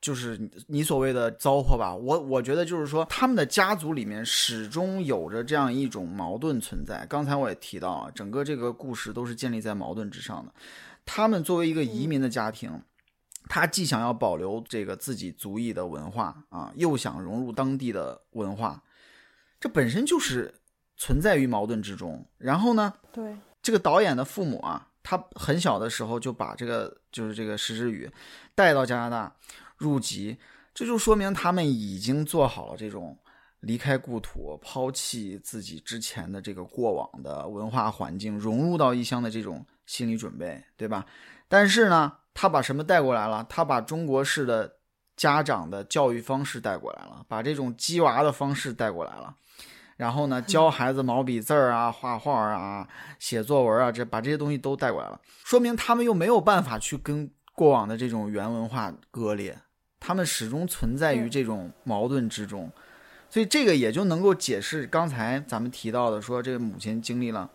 [0.01, 1.95] 就是你所谓的糟粕吧。
[1.95, 7.06] 我我觉得就是说，他们的家族里面始终有着这样一种矛盾存在。
[7.08, 10.54] 刚才我也提到了，整个这个故事都是建立在矛盾之上的。
[11.06, 12.82] 他们作为一个移民的家庭。
[13.49, 18.82] 他既想要保留这个自己族裔的文化啊，又想融入当地的文化，
[19.60, 20.62] 这本身就是
[21.04, 22.26] 存在于矛盾之中。
[22.38, 28.10] 然后呢，对，这个导演的父母啊，他很小的时候就把这个就是这个石之宇
[28.56, 29.36] 带到加拿大
[29.76, 30.38] 入籍，
[30.74, 33.18] 这就说明他们已经做好了这种
[33.60, 41.06] 离开故土、抛弃自己之前的这个过往的文化环境，融入到异乡的这种心理准备，对吧？
[41.49, 43.45] 但是呢，他把什么带过来了？
[43.49, 44.78] 他把中国式的
[45.18, 49.36] 家长的教育方式带过来了，把这种鸡娃的方式带过来了。
[49.96, 52.88] 然后呢，教孩子毛笔字儿啊、 画画啊、
[53.20, 59.56] 写作文啊，这把这些东西都带过来了，说明他们又没有办法去跟过往的这种原文化割裂，
[60.00, 62.72] 他们始终存在于这种矛盾之中，
[63.30, 67.48] 所以这个也就能够解释刚才咱们提到的，说这个母亲经历了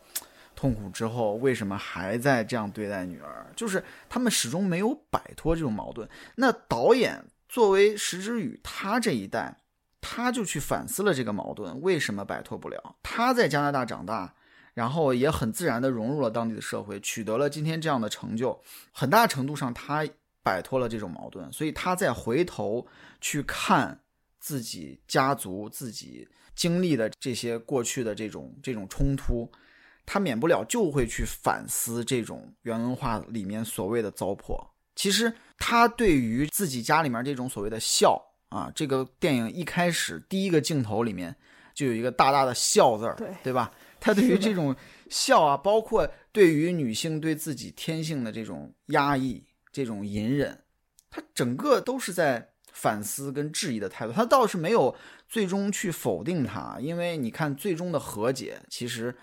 [0.55, 6.09] 痛苦之后，为什么还在这样对待女儿，就是他们始终没有摆脱这种矛盾。
[6.37, 9.57] 那导演作为石之宇，他这一代。
[10.01, 12.97] 他就去反思了这个矛盾，为什么摆脱不了？
[13.03, 14.35] 他在加拿大长大，
[14.75, 18.61] 然后也很自然地融入了当地的社会，取得了今天这样的成就。
[18.93, 20.07] 很大程度上，他
[20.43, 22.87] 摆脱了这种矛盾，所以他再回头
[23.21, 24.01] 去看
[24.39, 29.51] 自己家族、自己经历的这些过去的这种这种冲突，
[30.07, 34.69] 他免不了就会去反思这种原文化里面所谓的糟粕。
[34.95, 38.28] 其实他对于自己家里面这种所谓的孝。
[38.49, 41.35] 啊，这个电影一开始第一个镜头里面
[41.75, 43.71] 就有一个大大的“笑”字儿，对对吧？
[44.01, 44.75] 他对于这种
[45.11, 50.59] 笑啊，包括对于女性对自己天性的这种压抑、这种隐忍，
[51.11, 54.13] 他整个都是在反思跟质疑的态度。
[54.13, 54.95] 他倒是没有
[55.29, 59.15] 最终去否定他，因为你看最终的和解，其实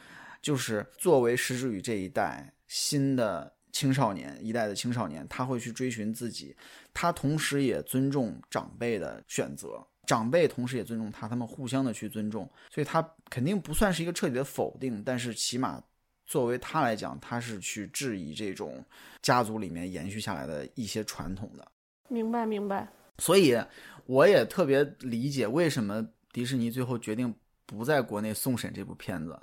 [0.42, 6.56] 就是作为石之宇这一代新的青少年一代的青少年，他会去追寻自己。
[6.96, 15.84] 他同时也尊重长辈的选择，长辈同时也尊重他，他们互相的去尊重，所以他肯定不算是一个彻底的否定，但是起码
[16.26, 18.82] 作为他来讲，他是去质疑这种
[19.22, 21.70] 家族里面延续下来的一些传统的。
[22.08, 22.88] 明白明白。
[23.18, 23.62] 所以
[24.06, 27.36] 我也特别理解为什么迪士尼最后决定
[27.66, 29.38] 不在国内送审这部片子，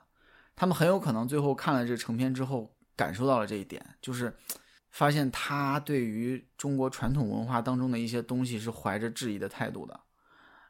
[0.56, 4.34] 他们很有可能最后看了这成片之后感受到了这一点，就是。
[4.92, 9.98] 发现他对于中国传统文化当中的一些东西是怀着质疑的态度的，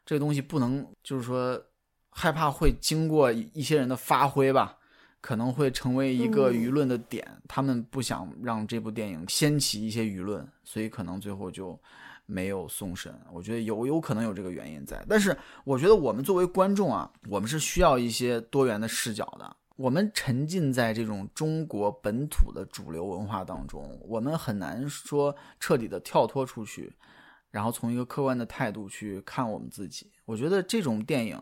[0.05, 1.61] 这个东西不能就是说
[2.09, 4.77] 害怕会经过一些人的发挥吧，
[5.19, 11.77] 可能会成为一个舆论的点，他们不想让这部电影掀起一些舆论，所以可能最后就
[12.25, 13.13] 没有送审。
[13.29, 19.53] 我觉得有有可能有这个原因在，但是我觉得我们作为观众啊，我们是需要一些多元的视角的。
[19.83, 26.89] 我们沉浸在这种中国本土的主流文化当中，我们很难说彻底的跳脱出去，
[27.51, 30.09] 然后从一个客观的态度去看我们自己。
[30.23, 31.37] 我觉得这种电影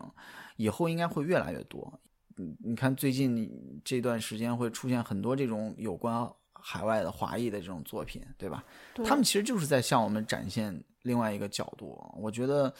[0.56, 2.00] 以后应该会越来越多。
[2.34, 8.64] 你你看，最近这段时间会出现很多这种有关海外的华裔的这种作品，对吧？
[9.04, 11.96] 他们其实就是在向我们展现另外一个角度。
[12.20, 12.74] 我觉得，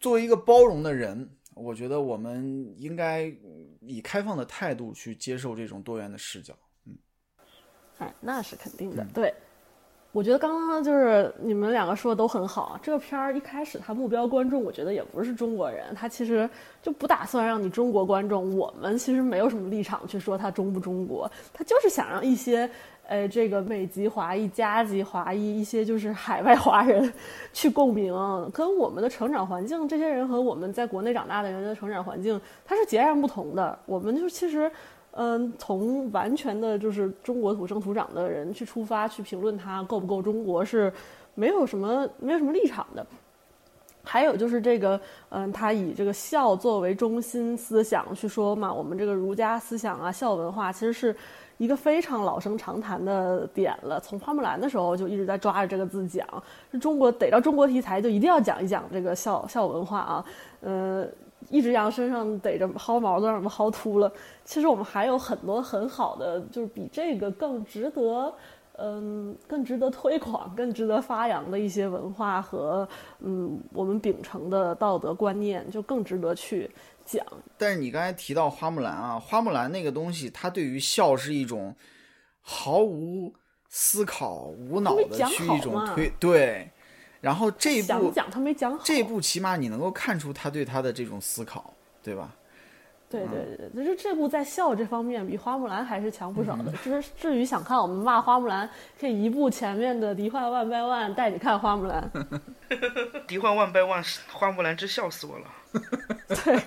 [0.00, 3.32] 作为一个包容的人，我觉得我们应该
[3.80, 6.54] 以开放的态度去接受这种多元的视角。
[6.86, 6.94] 嗯，
[7.98, 9.32] 哎，那是肯定的，对。
[10.12, 12.78] 我觉得刚刚就是你们两个说的都很好。
[12.80, 16.48] 这个片儿一开始，它目标观众我觉得也不是中国人，他其实
[16.80, 18.56] 就不打算让你中国观众。
[18.56, 22.70] 我们其实没有什么立场去说它中不中国，他就是想让一些，
[23.06, 27.12] 呃，这个美籍华裔、加籍华裔一些就是海外华人
[27.52, 28.12] 去共鸣，
[28.52, 33.78] 跟我们的成长环境，这些人和我们在国内长大的人的成长环境，它是截然不同的。
[33.86, 34.70] 我们就其实。
[35.16, 40.92] 嗯，从完全的就是中国土生土长的人去出发去评论它够不够中国是
[41.36, 43.06] 没有什么没有什么立场的。
[44.02, 51.14] 还有就是这个，嗯，他以这个孝作为中心思想去说嘛，我们这个儒家思想啊，孝文化其实是
[51.64, 53.98] 一个非常老生常谈的点了。
[53.98, 56.26] 从花木兰的时候就一直在抓着这个字讲，
[56.80, 60.24] 中国逮着中国题材就一定要讲一讲这个孝孝文化啊，
[60.60, 61.10] 嗯。
[61.50, 64.10] 一只羊身上逮着薅毛都让我们薅秃了。
[64.46, 68.34] 其实我们还有很多很好的，就是比这个更值得，
[68.78, 72.88] 嗯，更值得推广、更值得发扬的一些文化和
[73.20, 76.70] 嗯，我们秉承的道德观念，就更值得去
[77.04, 77.24] 讲。
[77.56, 81.74] 但是你刚才提到花木兰啊，花木兰那个东西，它对于笑是一种
[82.40, 83.32] 毫无
[83.68, 86.70] 思考、无脑的去一种推对。
[87.20, 92.34] 然后这一部讲他没讲好，这一部起码你能够看出他对他的这种思考，对吧？
[93.10, 96.72] 对对对，就是这部在笑这方面比花木兰还是强不少的。
[96.84, 102.10] 就是至于想看我们骂花木兰，可以一部前面的《敌幻万百万》带你看花木兰。
[103.28, 104.02] 敌幻万百万，
[104.32, 105.46] 花木兰真笑死我了。
[106.28, 106.60] 对，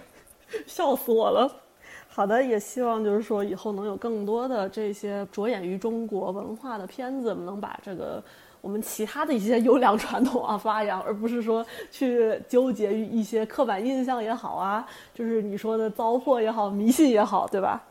[0.66, 1.62] 笑死我了。
[2.08, 8.24] 好的，也希望就是说以后能有更多的这些着眼于中国文化的片子，能把这个。
[8.60, 17.84] 我们其他的一些优良传统啊发扬，而不是说去纠结于一些刻板印象也好啊，就是你说的糟粕也好、迷信也好，对吧？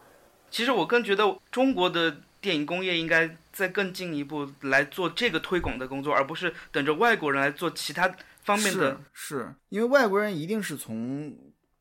[0.50, 9.00] 其实我更觉得中国的电影工业应该再更进一步来做这个推广的工作，而不是等着外国人来做其他方面的。
[9.14, 11.32] 是因为外国人一定是从。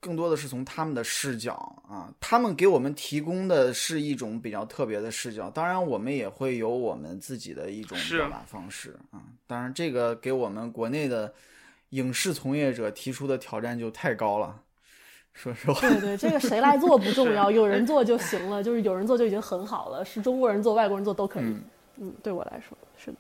[0.05, 1.53] 更多的是从他们的视角
[1.89, 5.49] 啊，他们给我们提供的是一种比较特别的视角。
[5.49, 9.17] 当然，我们也会有我们自己的一种表达方式啊。
[9.47, 11.33] 当然，这个给我们国内的
[11.89, 14.61] 影视从业者提出的挑战就太高了。
[15.33, 18.63] 说实话，对对，这个谁来做不重要， 有人做就行了。
[18.63, 21.55] 就是有人做就已经很好了，是中国人做、外国人做都可以。
[21.97, 23.17] 嗯，对我来说是的。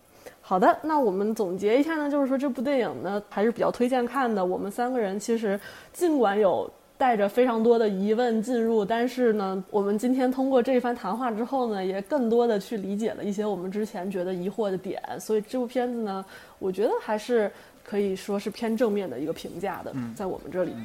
[0.47, 4.45] 好的，那我们总结一下呢，就是说这部电影呢还是比较推荐看的。
[4.45, 5.59] 我们三个人其实
[5.91, 6.69] 尽管有
[6.99, 15.01] 带着非常多的疑问进入，但是呢，我们今天通过这一番谈话之后呢，也更多的去理解了一些我们之前觉得疑惑的点。
[15.19, 16.23] 所以这部片子呢，
[16.59, 17.51] 我觉得还是
[17.83, 20.75] 可以说是偏正面的一个评价的，在我们这里。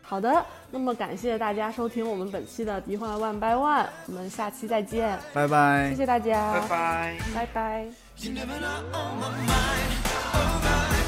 [0.00, 8.01] 好的，那么感谢大家收听我们本期的《迪幻万百万》，我们下期再见，拜拜，谢谢大家，拜拜，拜拜。
[8.22, 9.92] You never know on my mind.
[10.32, 11.01] Oh,